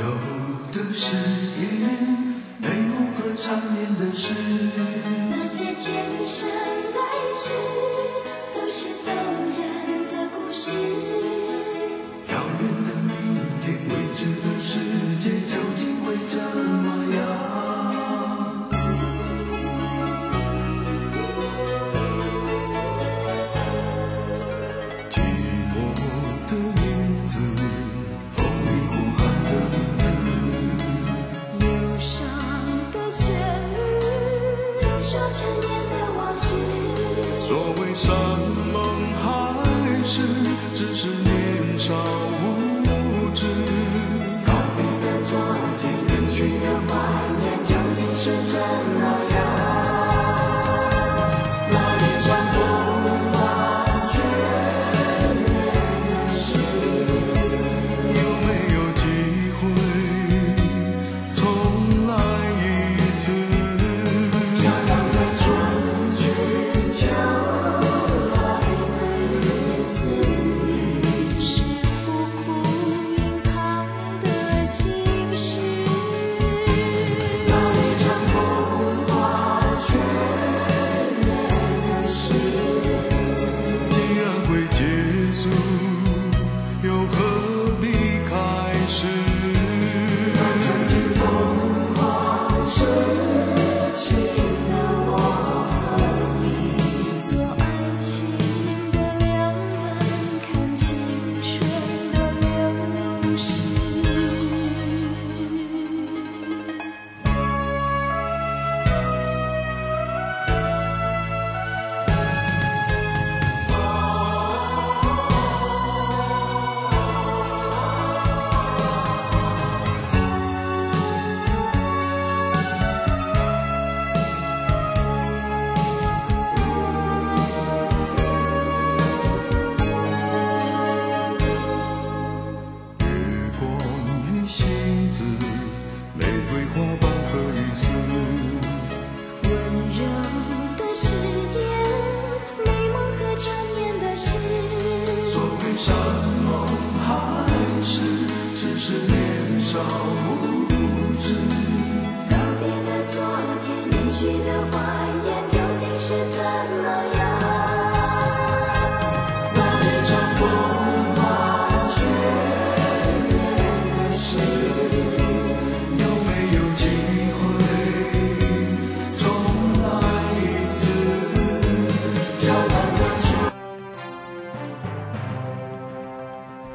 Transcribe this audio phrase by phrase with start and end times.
[0.00, 0.06] 有
[0.72, 1.16] 的誓
[1.56, 1.62] 言，
[2.58, 4.34] 美梦和缠绵的事，
[5.30, 6.98] 那些前生来
[7.32, 7.52] 世
[8.52, 9.13] 都是。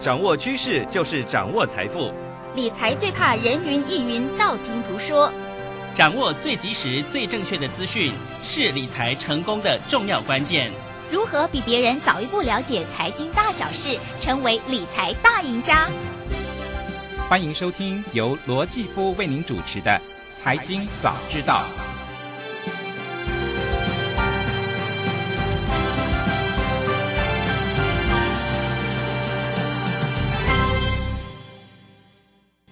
[0.10, 2.12] 掌握趋势就是掌握财富，
[2.56, 5.32] 理财最怕人云亦云、道听途说。
[5.94, 8.12] 掌握最及时、最正确的资讯，
[8.44, 10.72] 是理财成功的重要关键。
[11.12, 15.88] 如何比别人早一步了解财经大小事，成为理财大赢家？
[17.30, 19.92] 欢迎收听由罗继夫为您主持的
[20.36, 21.66] 《财经早知道》。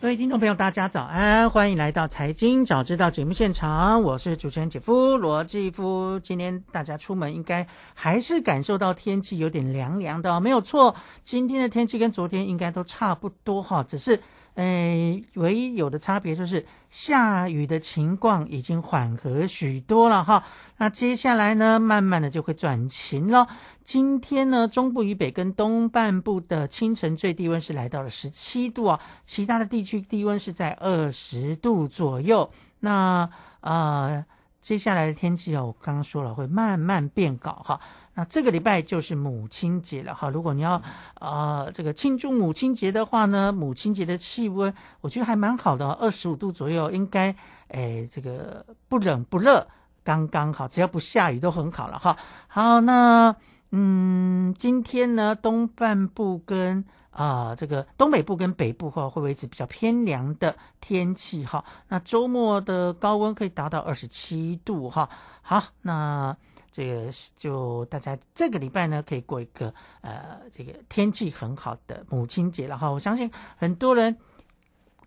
[0.08, 6.18] 各位听众朋友，大家早安，欢迎来到《财经早知道》节目现场，我是主持人姐夫罗继夫。
[6.24, 10.96] 今天大家出门应该还是感受到天气有点凉凉的、哦，没有错。
[11.26, 14.18] 今天的天气跟昨天应该都差不多哈，只是
[14.54, 20.42] 呃，唯一有的差别就是下雨的情况已经缓和许多了哈。
[20.78, 23.46] 那接下来呢，慢慢的就会转晴了。
[23.88, 32.52] 今天呢，中部以北跟东半部的清晨最低温是来到了十七度啊，其他的地区低温是在二十度左右。
[32.82, 33.30] 那
[33.62, 34.26] 呃，
[34.60, 37.80] 接下来的天气哦，我刚刚说了会慢慢变高哈。
[38.16, 40.82] 那这个礼拜就是母亲节了哈，如果你要
[41.22, 47.34] 呃这个庆祝母亲节的话呢，母亲节的气温我觉得还蛮好的、二十五度左右，应该
[47.70, 49.66] 诶这个不冷不热，
[50.04, 52.18] 刚刚好，只要不下雨都很好了哈。
[52.50, 53.34] 好，那。
[53.72, 61.66] 嗯，今天呢，东半部跟啊、这个东北部跟北部哈，会维持比较偏凉的天气哈。
[61.88, 65.10] 那周末的高温可以达到二十七度哈。
[65.42, 66.36] 好，那
[66.72, 72.90] 这个就大家这个礼拜呢，可以过一个呃这个天气很好的母亲节了哈。
[72.90, 74.18] 我相信很多人。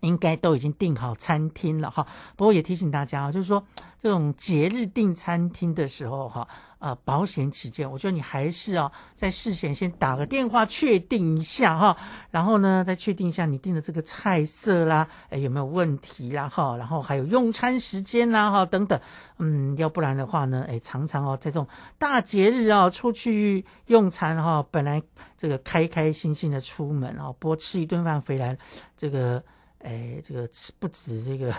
[0.01, 3.63] 应该都已经订好餐厅了哈，不过也提醒大家啊，就是说
[3.99, 6.47] 这种节日订餐厅的时候哈，
[6.81, 11.95] 呃，保险起见，我觉得你还是啊，在事前先打个电话确定一下哈，
[12.31, 18.99] 然后呢，再确定一下你订的这个菜色啦，哎有没有问题啦哈，然后还有用餐时间啦哈等等，
[19.37, 21.67] 嗯，要不然的话呢，哎，常常哦在这种
[21.99, 24.99] 大节日啊出去用餐哈，本来
[25.37, 28.57] 这个开开心心的出门啊，不过吃一顿饭回来
[28.97, 29.43] 这个。
[29.83, 30.47] 哎，这个
[30.77, 31.51] 不止这个，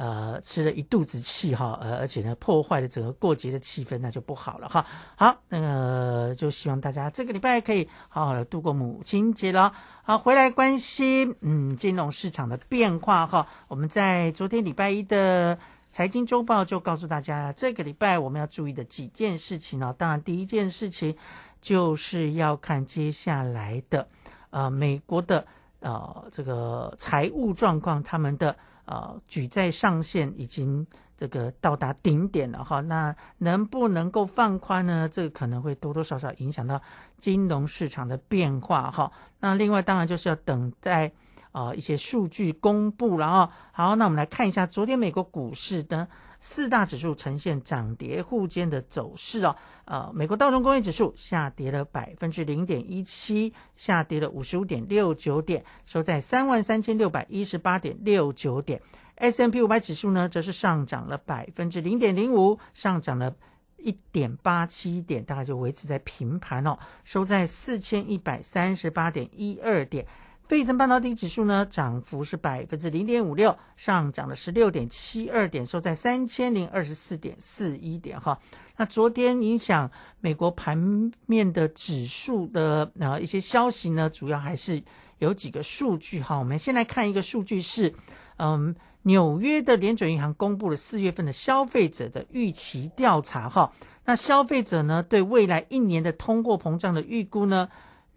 [0.00, 4.86] 呃，吃了一肚子气哈，呃，而且呢，破坏了整个过节的气氛，那就不好了哈。
[5.16, 9.72] 好，那个就希望大家这个礼拜可以好好的度过母亲节了。
[10.04, 13.44] 好，回来关心嗯金融市场的变化哈。
[13.66, 15.58] 我们在昨天礼拜一的
[15.90, 19.92] 财经周报就告诉大家，这个礼拜我们要注意的几件事情哦。
[19.98, 21.16] 当然，第一件事情
[21.60, 24.06] 就是要看接下来的
[24.50, 25.44] 呃美国的
[25.80, 28.56] 呃这个财务状况，他们的
[28.88, 30.86] 呃举债上限已经
[31.16, 32.80] 这个到达顶点了哈。
[32.80, 35.08] 那能不能够放宽呢？
[35.08, 36.80] 这个可能会多多少少影响到
[37.20, 39.12] 金融市场的变化哈。
[39.40, 41.12] 那另外当然就是要等待。
[41.50, 43.50] 啊，一些数据公布了啊。
[43.72, 46.06] 好，那我们来看一下昨天美国股市的
[46.40, 49.56] 四大指数呈现涨跌互见的走势哦。
[49.84, 58.80] 呃，美国道琼工业指数下跌了百分之零点一七，下跌了五十五点六九点，收在三万三千六百一十八点六九点。
[59.16, 63.34] S M P 五百指数呢，则是上涨了百分之零点零五，上涨了
[63.76, 70.06] 一点八七点，大概就维持在平盘哦，收在四千一百三十八点一二点。
[70.48, 78.40] 费城半导体指数呢，涨幅是百分之零点五六，上涨了十六点七二点，收在三千零二十四点四一点哈。
[78.78, 79.90] 那昨天影响
[80.20, 84.82] 美国盘面的指数的啊一些消息呢，主要还是
[85.18, 86.38] 有几个数据哈。
[86.38, 87.94] 我们先来看一个数据是，
[88.38, 93.70] 嗯，纽约的联准银行公布了四月份的消费者的预期调查哈。
[94.06, 97.68] 那消费者呢，对未来一年的通货膨胀的预估呢？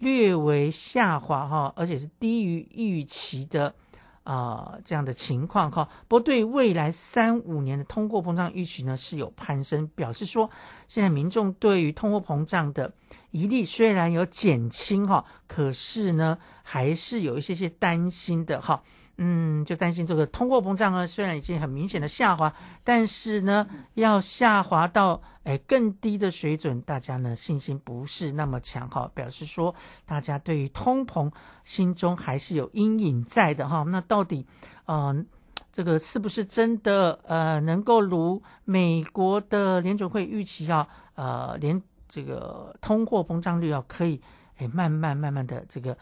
[0.01, 3.73] 略微下滑哈，而且是低于预期的
[4.23, 5.87] 啊这样的情况哈。
[6.07, 10.49] 不过对未来三五年的通货膨胀预期呢是有攀升，表示说
[10.87, 12.91] 现在民众对于通货膨胀的
[13.29, 18.83] 疑虑虽然有减轻哈，可是呢还是有一些些担心的哈。
[19.23, 22.51] 嗯，就担心这个通货膨胀呢，虽然已经很明显的下滑，
[22.83, 29.75] 但是呢，要下滑到哎更低的水准，大家呢信心不是那么强哈，表示说
[30.07, 31.31] 大家对于通膨
[31.63, 33.83] 心中还是有阴影在的哈。
[33.87, 34.43] 那到底
[34.87, 35.23] 嗯，
[35.71, 40.87] 这个是不是真的呃能够如美国的联准会预期啊？
[41.13, 44.19] 呃，连这个通货膨胀率啊可以
[44.57, 45.95] 哎慢慢慢慢的这个。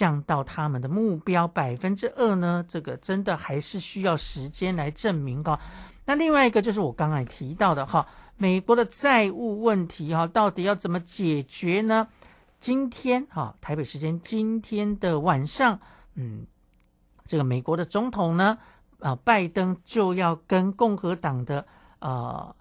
[0.00, 2.64] 降到他们的目标百分之二呢？
[2.66, 5.60] 这个真的还是需要时间来证明哈。
[6.06, 8.06] 那另外一个就是我刚才提到的哈，
[8.38, 12.08] 美国的债务问题哈，到底要怎么解决呢？
[12.58, 15.78] 今天哈，台北时间今天的晚上，
[16.14, 16.46] 嗯，
[17.26, 18.56] 这个美国的总统呢，
[19.00, 21.66] 啊，拜登就要跟共和党的
[21.98, 22.56] 呃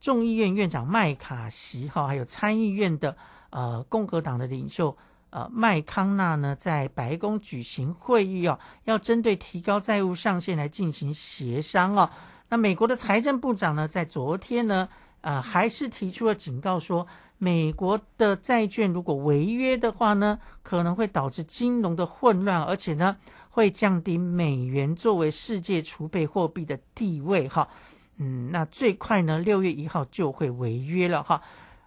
[0.00, 3.14] 众议院院长麦卡锡哈，还有参议院的
[3.50, 4.96] 呃共和党的领袖。
[5.30, 12.08] 呃，麦康纳呢在白宫举行会议哦，要针对提高债务上限来进行协商哦。
[12.48, 14.88] 那美国的财政部长呢，在昨天呢，
[15.20, 17.06] 呃，还是提出了警告说，
[17.36, 23.14] 美国的债券如果违约的话呢，可能会导致金融的混乱，而且呢，
[23.50, 27.68] 会降低美元作为世界储备货币的地位哈。
[28.16, 31.42] 嗯，那最快呢，六月一号就会违约了哈。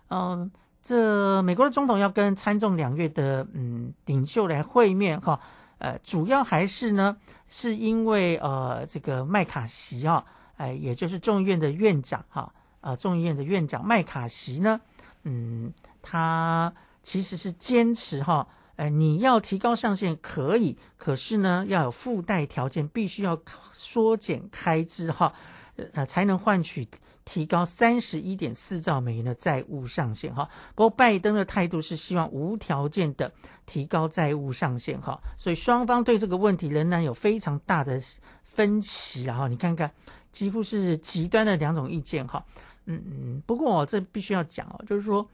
[0.09, 0.51] 嗯。
[0.81, 5.39] 这美国的总统要跟参众两院的嗯领袖来会面哈，
[5.77, 7.15] 呃，主要还是呢，
[7.47, 10.25] 是因为呃这个麦卡锡啊，
[10.57, 14.81] 哎，也就是众议院的院长哈，啊众议院的院长麦卡锡呢，
[15.23, 15.71] 嗯，
[16.01, 16.73] 他
[17.03, 23.39] 其实是坚持哈，哎，你要提高上限可以，可是呢要有附带条件，必须要
[23.71, 25.31] 缩减开支哈，
[25.93, 26.87] 呃，才能换取。
[27.31, 33.31] 提高三十一点四兆美元的债务上限哈，不过拜登的态度是希望无条件的
[33.65, 38.01] 提高债务上限哈，所以双方对这个问题仍然有非常大的
[38.43, 39.89] 分歧然后你看看，
[40.33, 42.43] 几乎是极端的两种意见哈，
[42.85, 45.25] 嗯嗯，不过这必须要讲哦，就是说，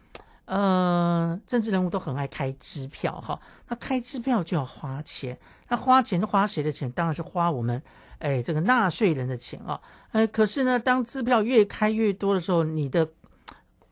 [0.46, 5.36] 呃，政治人物都很爱开支票哈，那开支票就要花钱，
[5.68, 6.92] 那花钱花谁的钱？
[6.92, 7.82] 当然是花我们。
[8.19, 9.79] 哎，这个纳税人的钱啊，
[10.12, 13.07] 呃，可是呢，当支票越开越多的时候，你的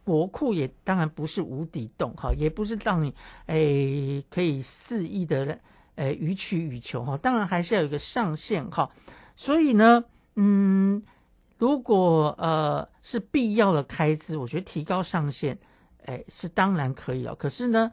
[0.03, 3.13] 国库也当然不是无底洞哈，也不是让你
[3.45, 5.59] 哎可以肆意的
[5.95, 8.89] 哎予取予求哈，当然还是要有一个上限哈。
[9.35, 10.03] 所以呢，
[10.35, 11.03] 嗯，
[11.59, 15.57] 如果呃是必要的开支，我觉得提高上限，
[16.05, 17.35] 哎，是当然可以了。
[17.35, 17.91] 可是呢，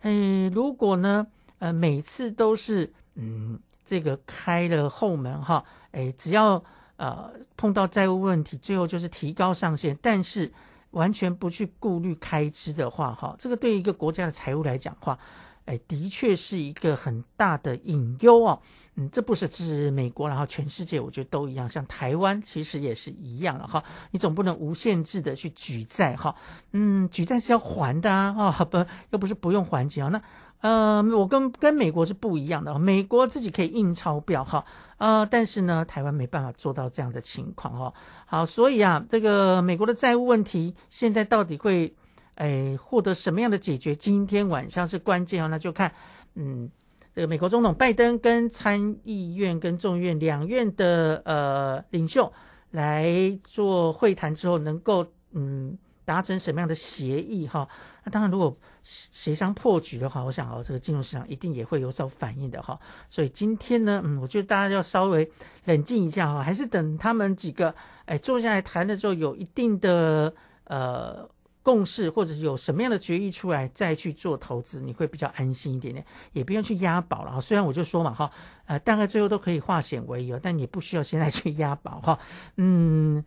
[0.00, 1.26] 哎，如果呢，
[1.58, 3.60] 呃，每次都是嗯。
[3.84, 6.62] 这个开了后门哈，哎，只要
[6.96, 10.50] 呃碰到债务问题，最后就是提高上限，但是
[10.92, 15.18] 完全不去顾虑开支的话哈，这个对一个国家的财务来讲话，
[15.66, 18.60] 哎，的确是一个很大的隐忧哦。
[18.96, 23.82] 嗯，这不是指美国，然后全世界我觉得都一样，像台湾其实也是一样了哈。
[24.12, 26.34] 你总不能无限制的去举债哈，
[26.70, 30.22] 嗯，举债是要还的啊，哈不又不是不用还钱啊那。
[30.64, 34.64] 呃，我跟跟美国是不一样的，美国自己可以印钞票哈，
[34.96, 37.92] 呃，但是呢，台湾没办法做到这样的情况哈。
[38.24, 41.94] 好，所以啊，这个美国的债务问题现在到底会
[42.36, 43.94] 哎获得什么样的解决？
[43.94, 45.92] 今天晚上是关键哦，那就看
[46.34, 46.70] 嗯。
[47.14, 52.32] 这个美国总统拜登跟参议院跟众议院两院的呃领袖
[52.72, 57.68] 来做会谈之后，能够嗯达成什么样的协议哈？
[58.04, 62.78] 那当然，如果协商破局的话，我想哦，这个金融市场一定也会有所反应的哈。
[63.08, 65.30] 所以今天呢，嗯，我觉得大家要稍微
[65.64, 70.34] 冷静一下哈，还是等他们几个哎坐下来谈的时候，有一定的
[70.64, 71.28] 呃。
[71.64, 77.40] 共识或者是有什么样的决议出来，再去做投资，你会比较安心一点点，也不用去押宝了哈。
[77.40, 78.30] 虽然我就说嘛哈，
[78.66, 82.18] 呃，大概最后都可以化险为夷，但你不需要现在去押宝哈。
[82.56, 83.24] 嗯，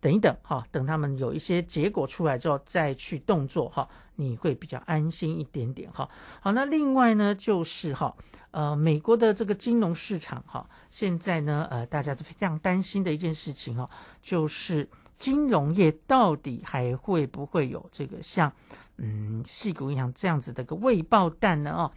[0.00, 6.08] 等一等哈，等他们有一些结果出来之后再去动作哈，你会比较安心一点点哈。
[6.40, 8.14] 好，那另外呢就是哈，
[8.50, 13.88] 呃，美国的这个金融市场哈，现在呢呃大家都非常担心的一件事情哈，
[14.22, 14.88] 就是。
[15.18, 18.52] 金融业到底还会不会有这个像
[18.98, 21.72] 嗯细股银行这样子的个未爆弹呢？
[21.72, 21.90] 哦，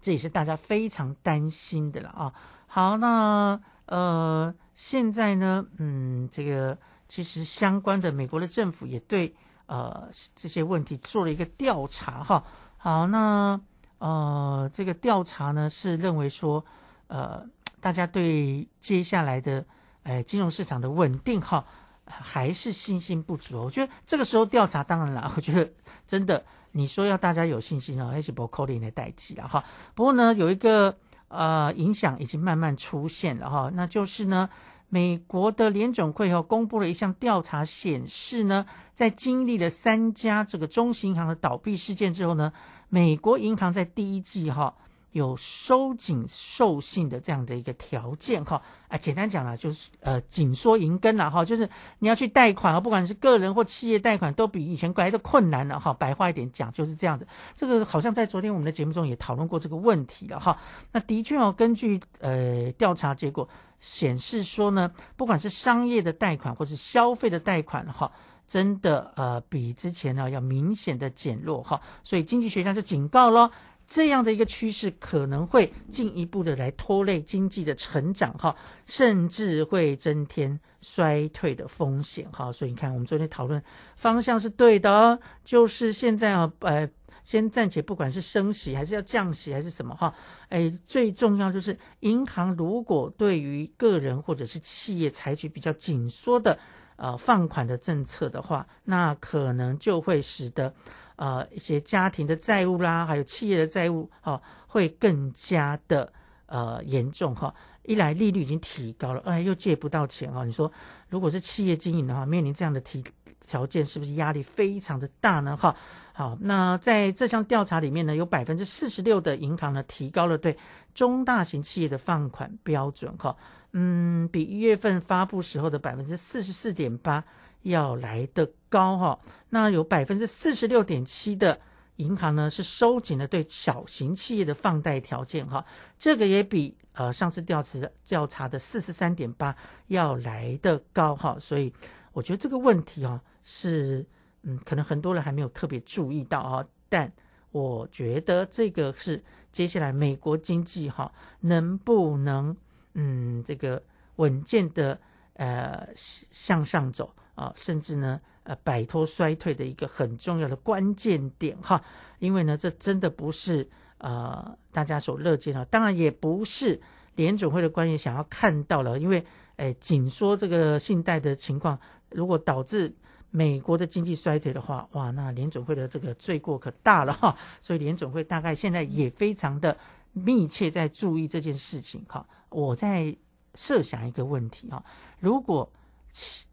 [0.00, 2.32] 这也是大家非常担心的了啊。
[2.68, 6.78] 好，那呃现在呢，嗯，这个
[7.08, 9.34] 其实相关的美国的政府也对
[9.66, 12.44] 呃这些问题做了一个调查哈。
[12.76, 13.60] 好，那
[13.98, 16.64] 呃这个调查呢是认为说
[17.08, 17.44] 呃
[17.80, 19.64] 大家对接下来的
[20.04, 21.66] 哎金融市场的稳定哈。
[22.08, 25.68] 还是信心不足，我觉得这个时候调查，当然了，我觉得
[26.06, 29.64] 真的，你说要大家有信心哦，还是不扣零的代际了哈。
[29.96, 30.96] 不过呢，有一个
[31.36, 34.48] 呃影响已经慢慢出现了哈，那就是呢，
[34.88, 38.64] 美国的联总会哦公布了一项调查，显示呢，
[38.94, 42.52] 在经历了三家这个中型银行的倒闭事件之后呢，
[42.88, 44.74] 美国银行在第一季哈。
[45.16, 51.68] 有收紧授信的这样的一个条件哈，啊，简单讲了就是呃紧缩银根了哈，就是
[52.00, 55.94] 你要去贷款啊，不管是个人或企业贷款，都比以前来的困难了哈。
[55.94, 60.58] 白话一点讲就是这样子，这个好像在昨天我们的节目中也讨论过这个问题了哈。
[60.92, 63.48] 那的确哦，根据呃调查结果
[63.80, 68.12] 显示说呢，不管是商业的贷款或是消费的贷款哈，
[68.46, 73.50] 真的呃比之前呢要明显的减弱哈，所以经济学家就警告喽。
[73.88, 82.50] 这样的一个趋势可能会进一步的来拖累经济的成长，哈，甚至会增添衰退的风险，哈。
[82.50, 83.62] 所以你看，我们昨天讨论
[83.96, 86.88] 方向是对的，就是现在啊，呃，
[87.22, 90.12] 先暂且不管是升息还是要降息还是什么，哈，
[90.48, 96.58] 哎，最重要就是银行如果对于个人或者是企业采取比较紧缩的
[96.96, 100.74] 呃放款的政策的话，那可能就会使得。
[101.16, 106.12] 呃，一些家庭的债务啦，还有企业的债务，哈，会更加的
[106.46, 107.54] 呃严重哈。
[107.84, 110.44] 一来利率已经提高了，哎，又借不到钱哈。
[110.44, 110.70] 你说，
[111.08, 113.02] 如果是企业经营的话，面临这样的提
[113.46, 115.56] 条件，是不是压力非常的大呢？
[115.56, 115.74] 哈，
[116.12, 120.58] 好，那在这项调查里面呢，有百分之四十六的银行呢提高了对
[120.94, 123.34] 中大型企业的放款标准，哈，
[123.72, 127.24] 嗯，比一月份发布时候的百分之四十四点八。
[127.70, 129.18] 要来的高哈，
[129.50, 131.60] 那有百分之四十六点七的
[131.96, 135.64] 银行呢是收紧了对小型企业的放贷条件哈，
[135.98, 139.56] 这个也比呃上次调查调查的四十三点八
[139.88, 141.72] 要来的高哈，所以
[142.12, 144.04] 我觉得这个问题哦是
[144.42, 147.10] 嗯可能很多人还没有特别注意到啊，但
[147.50, 152.56] 我觉得这个是接下来美国经济哈能不能
[152.94, 153.82] 嗯这个
[154.16, 154.98] 稳健的
[155.34, 157.12] 呃向上走。
[157.36, 161.80] 啊，甚至呢，呃，摆脱衰退的一个很重要的关键点哈，
[162.18, 166.80] 因为呢，这真的不是呃大家所乐见的，当然也不是
[167.14, 169.24] 联总会的官员想要看到了，因为
[169.56, 171.78] 哎，紧缩这个信贷的情况，
[172.10, 172.94] 如果导致
[173.30, 179.76] 美国的经济衰退的话，哇，那联总会的这个罪过可大了哈，所以联总会大概现在也非常的
[180.12, 182.26] 密切在注意这件事情哈。
[182.48, 183.14] 我在
[183.54, 184.82] 设想一个问题哈，
[185.20, 185.70] 如果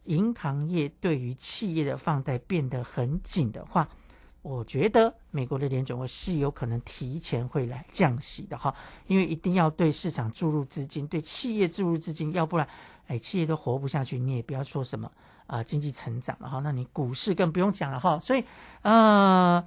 [0.06, 3.88] 银行业对于企业的放贷变得很紧的话，
[4.42, 8.76] 我觉得美国的联总会是有可能提前会来降息的哈，
[9.08, 12.68] 因为一定要对市场注入资金，对企业注入资金，要不然，
[13.08, 15.10] 哎，企业都活不下去，你也不要说什么
[15.48, 18.44] 啊经济成长了哈，那你股市更不用讲了哈，所以
[18.82, 19.66] 呃，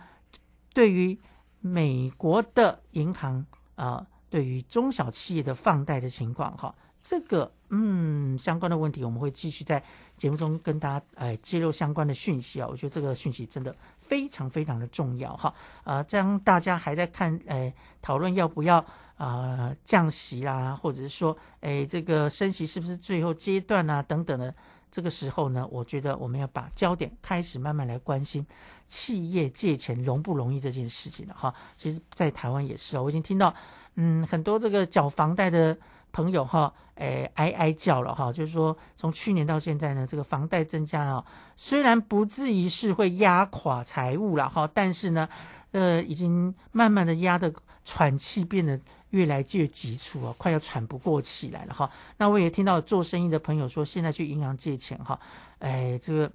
[0.74, 1.18] 对于
[1.60, 6.74] 美国的银行啊，对于中小企业的放贷的情况哈。
[7.08, 9.80] 这个嗯相关的问题，我们会继续在
[10.16, 12.66] 节目中跟大家哎揭露相关的讯息啊。
[12.68, 15.54] 我觉得这个讯息真的非常非常的重要哈。
[15.84, 17.72] 啊，这样大家还在看哎
[18.02, 18.84] 讨论要不要
[19.18, 24.52] 啊降息啦，或者是说哎这个升息是不是最后阶段啊等等的
[24.90, 28.44] 这个时候呢，我觉得我们要把焦点开始慢慢来关心
[28.88, 31.54] 企业借钱容不容易这件事情了哈。
[31.76, 33.54] 其实，在台湾也是哦，我已经听到
[33.94, 35.76] 嗯很多这个缴房贷的
[36.16, 41.23] 朋友哈，诶哀哀叫了哈，就是说从去年到现在呢，这个房贷增加啊，
[41.56, 45.28] 虽然不至于是会压垮财务了哈，但是呢，
[45.73, 47.52] 呃，已经慢慢的压的
[47.85, 48.80] 喘气变得
[49.11, 51.90] 越来越急促啊，快要喘不过气来了哈。
[52.16, 55.20] 那我也听到做生意的朋友说，现在去银行借钱哈，
[55.59, 56.33] 哎，这个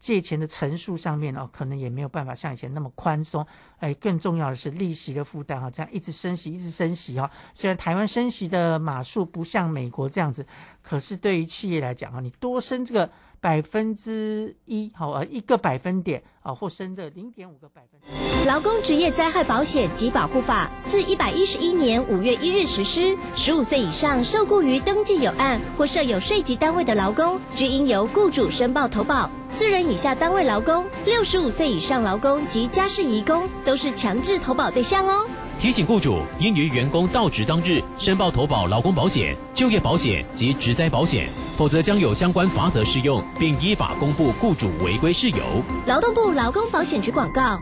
[0.00, 3.46] 借钱的层数上面哦，可能也没有办法像以前那么宽松。
[3.78, 7.30] 哎，更重要的是利息的负担哈，这样一直升息，一直升息哈。
[7.54, 10.44] 虽然台湾升息的码数不像美国这样子，
[10.82, 18.46] 可是对于企业来讲啊，你多升这个百分之一，好呃一个百分点啊，或升的零点五个百分点。
[18.46, 29.30] 劳工职业灾害保险及保护法自一百一十一年五月一日实施，十五岁以上受雇于登记有案或设有税籍单位的劳工，均应由雇主申报投保。
[29.48, 35.26] 四人以下单位劳工、六十五岁以上劳工及家事移工都是强制投保对象哦。
[35.60, 45.44] 提醒雇主应于员工到职当日申报投保劳工保险、就业保险及职灾保险，否则将有相关罚则适用，并依法公布雇主违规事由。
[45.84, 47.60] 劳动部劳工保险局广告。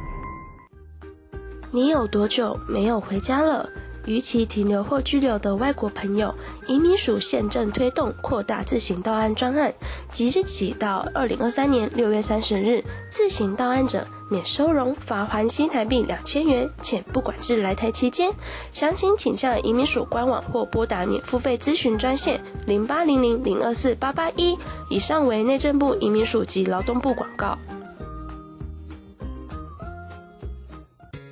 [1.73, 3.69] 你有多久没有回家了？
[4.07, 6.33] 逾期停留或居留的外国朋友，
[6.69, 9.75] 移民署现正推动扩大自行到案专案，
[10.13, 18.31] 即日起到二零二三年六月三十日，自行到案者免收容、罚还新台币两千元，且不管制来台期间。
[18.71, 24.57] 详情请向移民署官网或拨打免付费咨询专线零八零零零二四八八一。
[24.91, 27.59] 以上为内政部移民署及劳动部广告。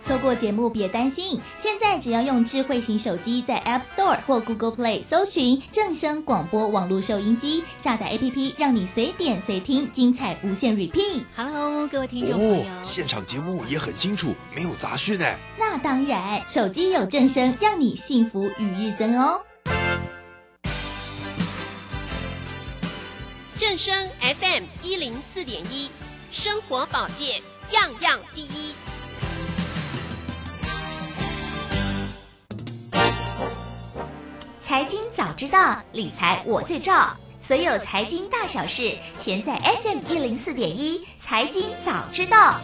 [0.00, 11.24] 错过节目别担心，现在只要用智慧型手机在 App Store 或 Google Play 搜寻正声广播网络收音机，下载 APP，让你随点随听，精彩无限 repeat。
[11.36, 15.26] Hello，各位听众朋友，哦，现场节目也很清楚，没有杂讯呢。
[15.58, 19.40] 那当然，手机有正声，让你幸福与日增哦。
[23.58, 25.90] 正声 FM 一零四点一，
[26.32, 28.74] 生活保健样样第一。
[34.70, 37.10] 财经早知道，理财我最照。
[37.40, 41.04] 所有财经大小事，全在 FM 一零四点一。
[41.18, 42.54] 财经早知道，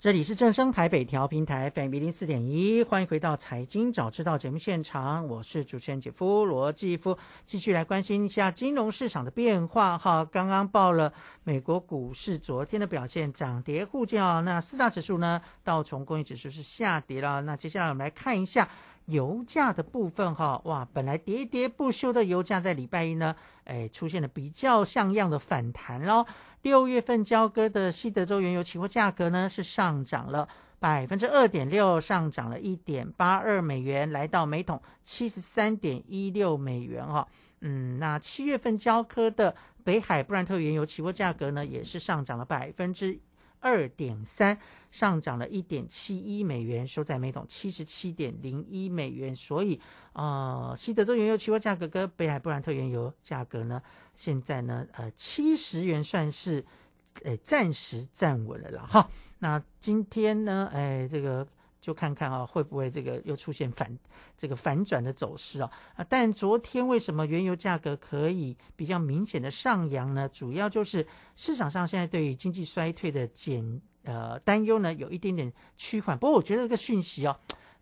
[0.00, 10.24] 这里是正声台北调频台 FM 一零四点一，欢迎回到财经早知道节目现场，我是主持人姐夫罗继夫，继续来关心一下金融市场的变化哈。
[10.24, 14.40] 刚刚报了美国股市昨天的表现，涨跌互见啊。
[14.40, 17.42] 那四大指数呢，道琼工业指数是下跌了。
[17.42, 18.66] 那接下来我们来看一下。
[19.06, 26.24] 油价的部分哈，哇，本来喋喋不休的油价在礼拜一呢，哎，出现了比较像样的反弹喽。
[26.62, 37.26] 六月份交割的西德州原油期货价格呢是上涨了百分之二点六，上涨了一点八二美元，来到每桶七十三点一六美元哈。
[37.60, 43.18] 嗯，那七月份交割的北海布兰特原油期货价格呢，也是上涨了百分之
[43.64, 44.60] 二点三。
[44.94, 49.34] 上涨了一点七一美元，收在每桶七十七点零一美元。
[49.34, 49.80] 所以，
[50.12, 53.82] 呃，西德州原油期货价格跟北海布兰特原油价格呢，
[54.14, 56.64] 现在呢，呃，七十元算是，
[57.24, 59.10] 呃，暂时站稳了了哈。
[59.40, 61.44] 那今天呢，哎，这个
[61.84, 63.94] 就看看啊，会不会这个又出现反
[64.38, 65.70] 这个反转的走势啊？
[65.96, 70.26] 啊，但昨天为什么原油价格可以比较明显的上扬呢？
[70.30, 73.82] 主要就是市场上现在对于经济衰退的减。
[74.06, 77.34] 呃，担忧呢有一点点趋缓，不过我觉得这个讯息哦，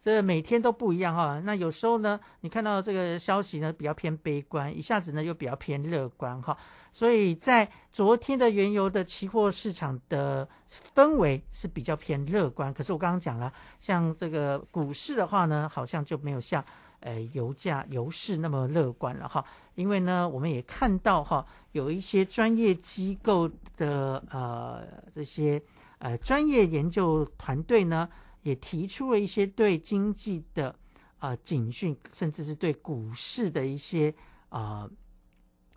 [0.03, 1.41] 这每天都不一样哈。
[1.45, 6.59] 那有时候呢，你看到这个消息呢比较偏悲观，一下子呢又比较偏乐观哈。
[6.91, 10.49] 所以在昨天的原油的期货市场的
[10.93, 16.63] 氛围是比较偏乐观，可是我刚刚讲了，像这个股市的话呢，好像就没有像
[16.99, 19.45] 呃油价油市那么乐观了哈。
[19.77, 25.63] 因为呢，我们也看到哈，有一些专业机构的呃这些
[25.99, 28.09] 呃专业研究团队呢。
[28.43, 30.75] 也提出了一些对经济的
[31.19, 34.13] 啊警讯，甚至是对股市的一些
[34.49, 34.89] 啊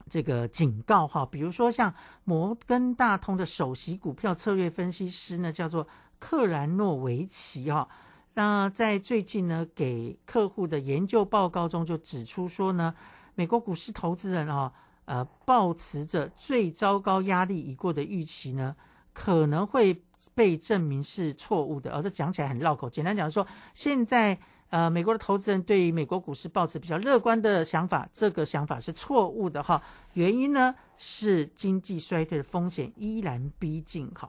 [0.09, 1.25] 这个警告哈。
[1.25, 5.87] 比如说像摩根大通的首席股票策略分析师呢，叫做
[6.19, 7.87] 克兰诺维奇哈。
[8.33, 12.95] 那在最近呢，给客户的研究报告中就指出说呢，
[13.35, 14.73] 美国股市投资人啊，
[15.05, 18.75] 呃，抱持着最糟糕压力已过的预期呢，
[19.13, 20.01] 可能会。
[20.33, 22.89] 被证明是错误的，而这讲起来很绕口。
[22.89, 24.37] 简单讲说，现在
[24.69, 29.81] 呃，美国的投资人对于美国股市抱持比较乐观的想法，这个想法是错误的哈。
[30.13, 34.27] 原因呢是经济衰退的风险依然逼近哈。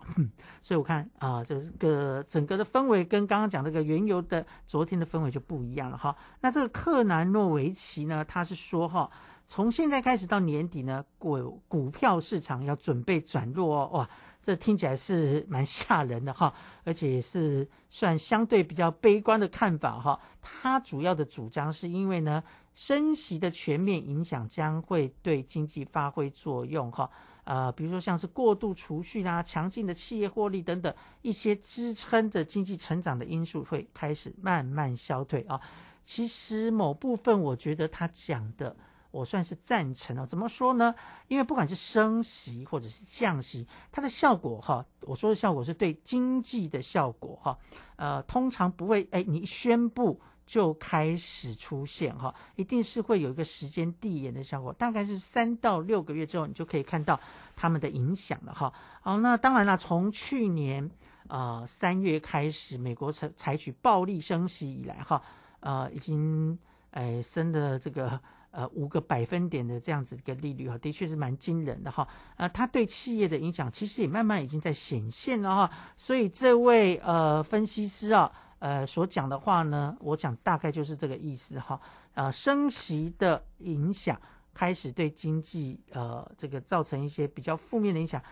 [0.61, 6.15] 所以我看啊，这个整个的氛围跟刚刚讲这个原油的昨天的氛围就不一样了哈。
[6.41, 9.11] 那这个克南诺维奇呢，他是说哈，
[9.49, 14.09] 从现在开始到年底呢，股股票市场要准备转弱哦，哇。
[14.47, 16.55] 这听起来是蛮吓人的哈，
[16.85, 20.21] 而且是算相对比较悲观的看法哈。
[20.41, 22.41] 他主要的主张是因为呢，
[22.73, 27.11] 升息的全面影响将会对经济发挥作用哈。
[27.43, 35.61] 呃，比如说像是过度储蓄啦、强劲的企业获利等等一些支撑着经济成长的因素会开始慢慢消退啊。
[36.05, 38.77] 其实某部分我觉得他讲的。
[39.11, 40.95] 我算是赞成哦，怎么说呢？
[41.29, 47.59] 因为不管是升息或者是降息，它的效果哈，我说的效果是对经济的效果哈，
[47.97, 57.19] 呃，通常不会哎，你宣布就开始出现哈，一定是会有一个时间递延的效果，大概是三到六个月之后，你就可以看到
[57.55, 58.73] 他们的影响了哈。
[59.01, 60.91] 好，那当然了，从去年
[61.29, 65.23] 呃三月开始，美国采采取暴力升息以来哈，
[65.61, 66.59] 呃，已经
[66.91, 68.21] 哎升的这个。
[68.57, 72.09] 呃，五个百分点的这样子一个利率哈，的确是蛮惊人的哈。
[72.37, 75.71] 呃，它对企业的影响其实也慢慢已经在显现了哈。
[75.95, 81.79] 所以这位呃分析师啊，呃所讲的话呢，我讲大概就是这个意思哈。
[82.15, 84.19] 呃，升息的影响
[84.55, 88.23] 开始对经济呃这个造成一些比较负面的影响，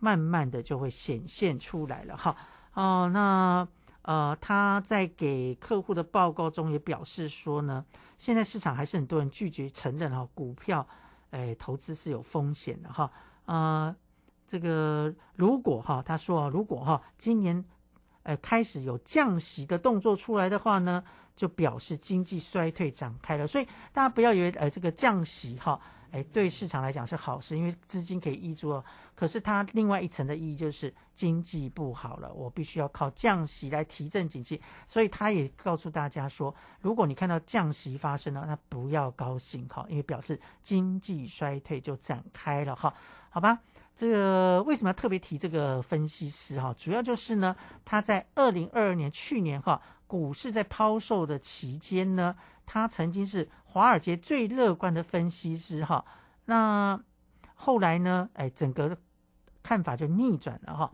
[0.00, 2.34] 慢慢的就会显现出来了哈。
[2.72, 3.68] 哦，那。
[4.04, 7.84] 呃，他在给客户的报告中也表示说呢，
[8.18, 10.86] 现在市场还是很多人拒绝承认哈，股票，
[11.30, 13.10] 哎，投资是有风险的哈。
[13.46, 13.96] 呃，
[14.46, 17.64] 这个如果哈，他说如果哈，今年，
[18.24, 21.02] 呃，开始有降息的动作出来的话呢，
[21.34, 23.46] 就表示经济衰退展开了。
[23.46, 25.80] 所以大家不要以为，呃，这个降息哈。
[26.14, 28.80] 哎，对市场来讲是好事，因为资金可以溢出。
[29.16, 34.62] 可是它另外一层的意义就是经济不好了，我必须要靠降息来提振经济。
[34.86, 42.94] 所以他也告诉大家说，如果你看到降息发生了，那不要高兴哈，因为表示经济衰退就展开了哈。
[43.28, 43.58] 好吧，
[43.96, 46.72] 这个为什么要特别提这个分析师哈？
[46.78, 52.36] 主要就是呢，他在二零二二年去年哈，股市在抛售的期间呢。
[52.66, 56.04] 他曾经是华尔街最乐观的分析师哈，
[56.44, 56.98] 那
[57.54, 58.28] 后来呢？
[58.34, 58.96] 哎，整个
[59.62, 60.92] 看法就逆转了哈。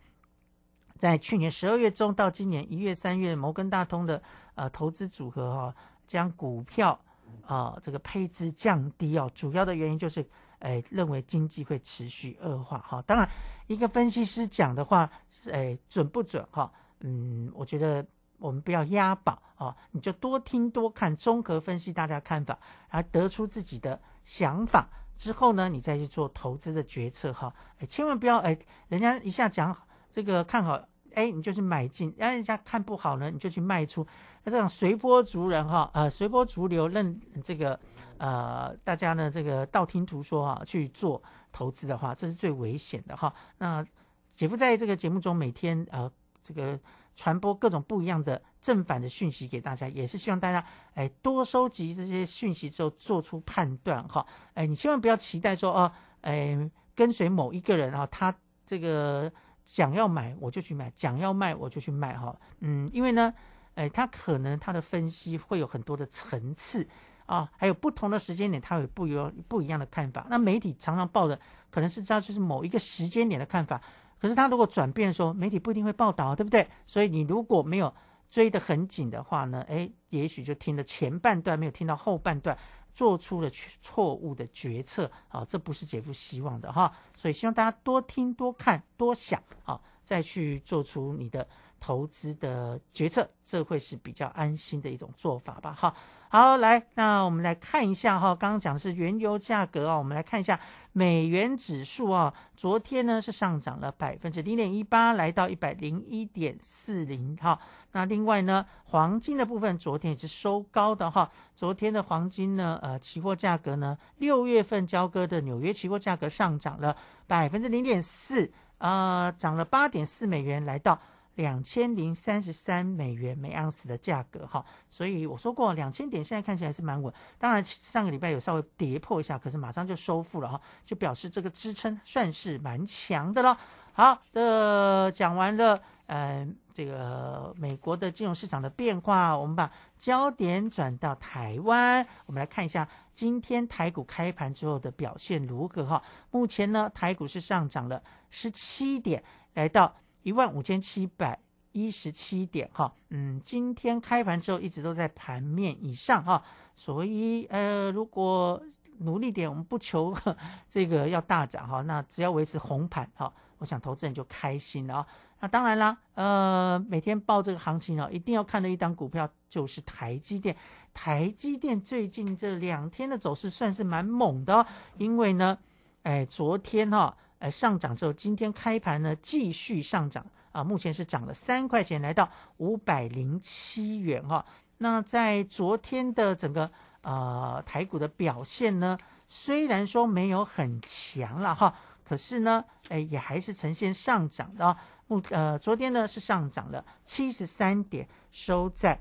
[0.98, 4.22] 在去年十二月中到今年一月、三月，摩根大通的
[4.54, 5.74] 呃投资组合哈，
[6.06, 7.00] 将股票
[7.46, 10.28] 啊这个配置降低哦，主要的原因就是
[10.58, 13.02] 哎认为经济会持续恶化哈。
[13.02, 13.28] 当然，
[13.66, 15.10] 一个分析师讲的话
[15.50, 16.70] 哎准不准哈？
[17.00, 18.04] 嗯，我觉得。
[18.40, 27.54] 我们不要押宝啊，你就多听多看，综合分析大家看法，而得出自己的想法之后呢，你再去做投资的决策哈。
[27.78, 29.76] 哎，千万不要哎，人家一下讲
[30.10, 30.80] 这个看好，
[31.14, 34.06] 哎，你就去买进；，然后人家看不好呢，你就去卖出。
[34.44, 37.78] 那这样随波逐人哈，呃，随波逐流，任这个
[38.16, 41.22] 呃大家呢这个道听途说哈去做
[41.52, 43.32] 投资的话，这是最危险的哈。
[43.58, 43.84] 那
[44.32, 46.10] 姐夫在这个节目中每天呃
[46.42, 46.78] 这个。
[47.16, 54.24] 传播各种不一样的正反的讯息给大家，也是希望大家哎多收集这些讯息之后做出判断哈。
[54.54, 56.56] 哎，你千万不要期待说哦，哎
[56.94, 59.30] 跟随某一个人啊，他这个
[59.66, 62.34] 想要买我就去买，想要卖我就去卖哈。
[62.60, 63.34] 嗯，因为呢，
[63.74, 66.88] 哎他可能他的分析会有很多的层次
[67.26, 70.26] 啊，还有不同的时间点，他有不有不一样的看法。
[70.30, 71.38] 那媒体常常报的
[71.70, 73.82] 可能是知道就是某一个时间点的看法。
[74.20, 76.68] 可是他如果转变说，媒体不一定会报道，对不对？
[76.86, 77.92] 所以你如果没有
[78.28, 82.56] 追得很紧的话呢，哎，也许就听了前半段，没有听到后半段，
[82.92, 86.92] 做出了错误的决策啊，这不是姐夫希望的哈。
[87.16, 91.48] 所以希望大家多听、多看、多想啊，再去做出你的
[91.80, 95.94] 投资的决策，这会是比较安心的一种做法吧哈。
[96.32, 100.60] 好，来，那我们来看一下哈，刚刚讲的是原油价格啊，我们来看一下
[100.92, 107.58] 美元指数啊，昨天呢是上涨了百分之零点一八，来到一百零一点四零哈。
[107.90, 120.96] 那另外呢，黄金的部分昨天也是收高的哈，昨天的黄金呢，呃，期货价格呢，六月份交割的纽约期货价格上涨了百分之零点四，呃，涨了八点四美元，来到。
[121.36, 133.56] 两千零三十三美元每盎司的价格哈，所以我说过两千点现在看起来是蛮稳，当然上个礼拜有稍微跌破一下，可是马上就收复了哈，就表示这个支撑算是蛮强的了。
[133.92, 146.02] 好的，讲完了，嗯，这个美国的金融市场的变化，我们把焦点转到台湾，我们来看一下今天台股开盘之后的表现如何哈。
[146.30, 149.22] 目前呢，台股是上涨了十七点，
[149.54, 149.94] 来到。
[150.22, 151.38] 一万五千七百
[151.72, 156.42] 一十七点哈，嗯，今天开盘之后一直都在盘面以上哈，
[156.74, 158.60] 所以呃，如果
[158.98, 160.14] 努力点，我们不求
[160.68, 165.06] 这个要大涨哈，那只要维持红盘哈，我想投资人就开心了啊。
[165.38, 170.54] 那当然啦，呃，每天报这个行情啊，一定要看的一档股票就是台积电。
[170.92, 174.66] 台积电最近这两天的走势算是蛮猛的，
[174.98, 175.56] 因为呢，
[176.02, 177.16] 哎，昨天哈。
[177.40, 184.44] 呃，上涨之后，今天开盘呢继续上涨啊，目前是涨了三块钱，来到五百零七元哈。
[184.78, 191.74] 那在昨天的整个呃台股的表现呢，虽然说没有很强了哈，
[192.04, 194.76] 可是呢，哎也还是呈现上涨的。
[195.06, 199.00] 目呃昨天呢是上涨了七十三点，收在。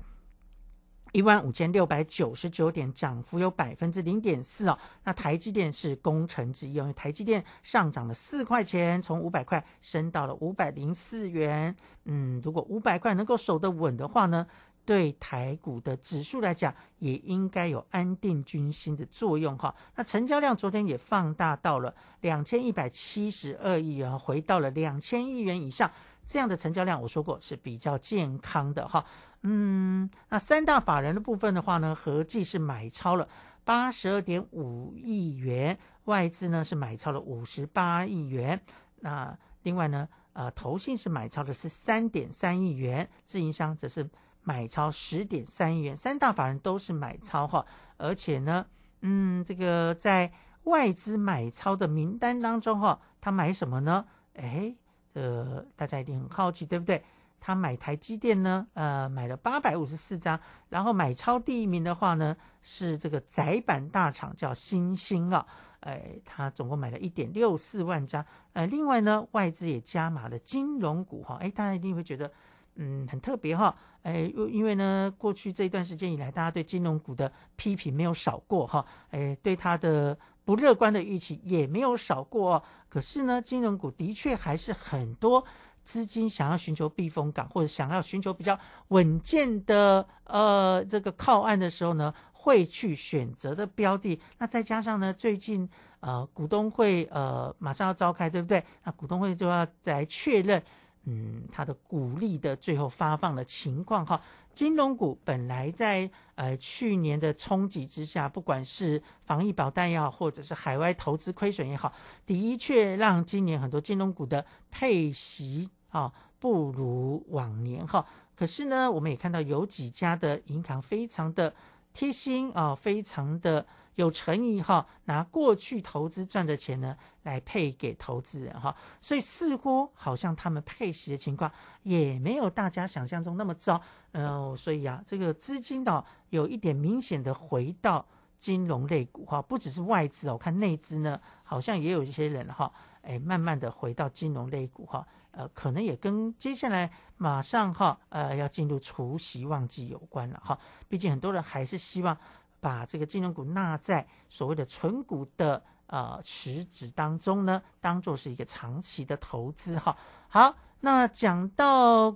[1.12, 4.78] 一万五千六百九十九点，涨幅有百分之零点四哦。
[5.04, 11.74] 那台积电是功臣之一，因为台积电上涨了四块钱，从五百块升到了五百零四元。
[12.04, 14.46] 嗯，如果五百块能够守得稳的话呢，
[14.84, 19.74] 对台股的指数来讲，也应该有安定军心的作用哈。
[19.96, 25.90] 那成交量昨天也放大到了两千一百七十二亿元，回到了两千亿元以上。
[26.26, 29.04] 这样的成交量，我说过是比较健康的哈。
[29.42, 33.28] 嗯，那三大法人的部分的话呢，合计是买超了
[33.64, 38.60] 八十二点五亿元，外资呢是买超了五十八亿元。
[39.00, 44.08] 那另外呢，呃，投信是买超的是三点三亿元，自营商则是
[44.42, 45.96] 买超十点三亿元。
[45.96, 47.64] 三大法人都是买超哈，
[47.96, 48.66] 而且呢，
[49.00, 50.30] 嗯，这个在
[50.64, 54.04] 外资买超的名单当中哈，他买什么呢？
[54.34, 54.74] 哎，
[55.14, 57.02] 这大家一定很好奇，对不对？
[57.40, 65.44] 他买台积电呢，呃，买了八百五十四张，然后买超第一名的话呢，是这个窄板大厂叫新星啊，
[65.80, 72.30] 哎，他总共买了一点六四万张，呃，另外呢，外资也加码了金融股哈，哎，大家一定会觉得，
[72.74, 85.42] 嗯，很特别哈，哎，因因为呢，过去这一段时间以来，大家对金融股的批评没有少过哈，哎，对它的不乐观的预期也没有少过，可是呢，金融股的确还是很多。
[85.84, 94.20] 资金想要寻求避风港，或者想要寻求比较稳健的呃这个靠岸的时候呢，会去选择的标的。
[94.38, 95.68] 那再加上呢，最近
[96.00, 98.64] 呃股东会呃马上要召开，对不对？
[98.84, 100.62] 那股东会就要来确认，
[101.04, 104.20] 嗯，它的股利的最后发放的情况哈。
[104.52, 111.92] 金融股本来在呃去年的冲击之下，不管是防疫保单也好，或者是海外投资亏损也好，
[112.26, 118.04] 的确让今年很多金融股的配息啊不如往年哈。
[118.34, 121.54] 可是呢，我们也看到有几家的银行非常的
[121.92, 123.66] 贴心啊，非常的。
[124.00, 131.50] 有诚意哈，拿过去投资赚的钱呢来配给投资人哈，所以似乎好像他们配息的情况
[131.82, 133.80] 也没有大家想象中那么糟，
[134.12, 138.04] 呃，所以啊，这个资金呢有一点明显的回到
[138.38, 150.58] 金融类股哈，不只是外资哦，看内资呢好像也有一些人哈，哎，慢慢的回到金融类股哈，呃，可能也跟接下来马上哈，呃，要进入除夕旺季有关了哈，
[150.88, 152.16] 毕竟很多人还是希望。
[152.60, 159.96] 把这个金融股纳在所谓的纯股的呃池子当中呢，当做是一个长期的投资哈。
[160.28, 162.14] 好，那讲到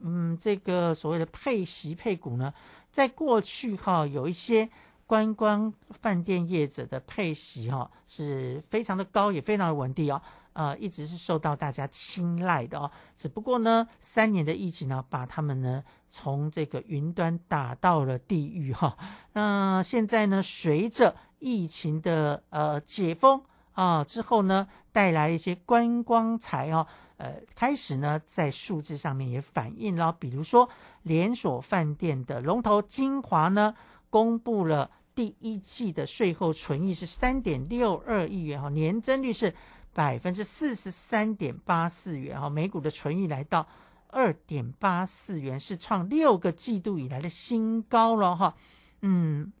[0.00, 2.52] 嗯这个所谓的配息配股呢，
[2.90, 4.68] 在过去哈有一些
[5.06, 10.20] 观光饭店业者的配息哈是非常的高，也非常的稳定哦。
[10.58, 12.90] 呃，一直是受到大家青睐的哦。
[13.16, 18.96] 只不过呢，三年的疫情呢，把他们呢从这个云端打到了地狱哈。
[19.34, 23.40] 那现在呢，随着疫情的呃解封
[23.70, 26.84] 啊之后呢，带来一些观光财哦，
[27.18, 30.68] 呃，开始呢在数字上面也反映了，比如说
[31.04, 33.72] 连锁饭店的龙头金华呢，
[34.10, 39.54] 公布了第一季的税后存益是三点六二亿元哈，年增率是。
[39.98, 43.66] 百分之四十三点八四元哈，每股的纯益来到
[44.06, 48.54] 二点八四元，是创六个季度以来的新高了哈。
[49.00, 49.52] 嗯，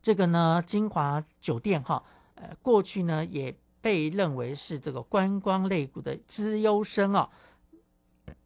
[0.00, 2.02] 这个呢，金华酒店哈，
[2.36, 7.28] 呃，过去呢也被认为是这个观光类股的资优生哦，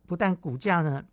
[0.08, 1.04] 不但股价呢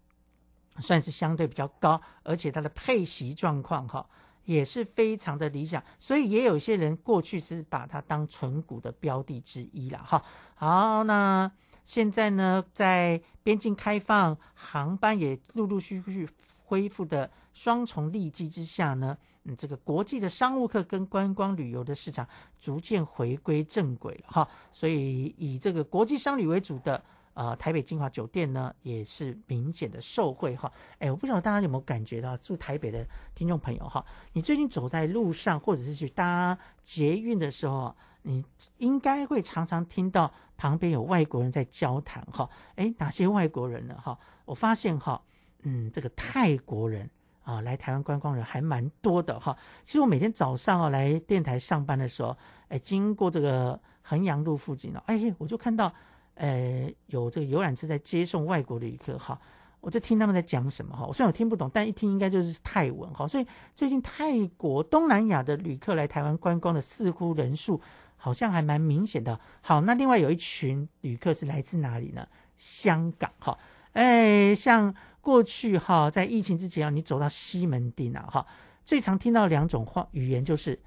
[0.79, 4.09] 算是相对比较高，而且它的配息状况哈。
[4.45, 10.23] 也是非常的理想，所以也有些人过去是把它当存股的标的之一了哈。
[10.55, 11.51] 好，那
[11.85, 16.27] 现在呢，在边境开放、航班也陆陆续续
[16.63, 22.27] 恢复的双重利基之下呢，嗯，这个国际的商务客跟观光旅游的市场
[22.59, 24.47] 逐渐回归正轨了哈。
[24.71, 27.03] 所以以这个国际商旅为主的。
[27.33, 30.69] 呃，台北金华酒店呢，也是明显的受惠哈。
[30.99, 38.43] 哎，我不知道大家有没有感觉到，住台北的听众朋友哈，你最近走在路上，或者是去搭捷运的时候，你
[38.79, 42.49] 应该会常常听到旁边有外国人在交谈哈。
[42.75, 43.95] 哎，哪些外国人呢？
[44.03, 45.21] 哈，我发现哈，
[45.61, 47.09] 嗯，这个泰国人
[47.43, 49.57] 啊，来台湾观光人还蛮多的哈。
[49.85, 55.93] 其实我每天早上啊来电台上班的时候，哎，经过这个衡阳路附近呢，哎，我就看到。
[56.35, 59.39] 呃，有这个游览车在接送外国旅客哈，
[59.79, 61.05] 我就听他们在讲什么哈。
[61.05, 63.27] 我虽然我听不懂，但一听应该就是泰文哈。
[63.27, 67.79] 所以最近泰国、东南亚的旅客来台湾观光的似乎人数
[68.15, 69.39] 好像还蛮明显的。
[69.61, 72.27] 好，那另外有一群旅客是来自哪里呢？
[72.57, 73.57] 香港哈。
[73.93, 78.47] 哎，像过去哈，在疫情之前啊，你走到西门町啊哈，
[78.83, 80.79] 最常听到两种话语言就是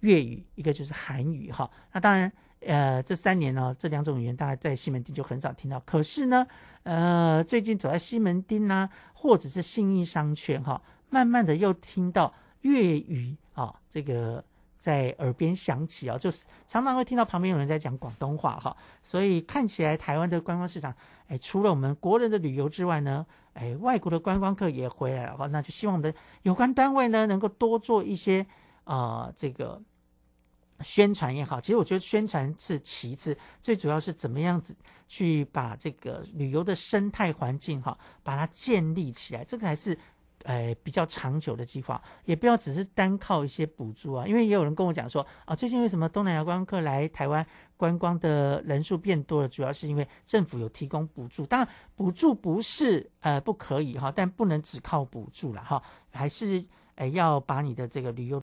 [0.00, 1.68] 粤语，一个就是韩语哈。
[1.92, 2.30] 那当然。
[2.66, 5.80] 呃，这三年呢，这两种语言大家在西门町就很少听到。
[5.80, 6.46] 可是呢，
[6.82, 14.44] 呃，最近走在西门町呐，或者是信义商圈哈，慢慢的又听到粤语啊，这个
[14.76, 18.76] 在耳边响起啊，就是常常会听到旁边有人在讲广东话哈。
[19.02, 20.94] 所以看起来台湾的观光市场，
[21.28, 25.46] 哎，除了我们国人的旅游之外呢，哎，外国的观光客也回来了哈。
[25.46, 28.46] 那就希望我们的有关单位呢，能够多做一些
[28.84, 29.80] 啊，这个。
[30.82, 34.74] 宣传也好，其实我觉得宣传是其次，最主要是怎么样子
[35.06, 39.96] 去把这个旅游的生态环境哈，把它建立起来，这个还是
[40.44, 44.26] 呃比较长久的计划，也不要只是单靠一些补助啊。
[44.26, 47.44] 因为也有人跟我讲说啊，最近为什么东南亚观光客来台湾
[47.76, 51.44] 观光的人数变多了，主要是因为政府有提供补助。
[51.46, 56.64] 当然，补助不是呃不可以哈，但不能只靠补助了哈，还是
[56.94, 58.38] 呃要把你的这个旅游。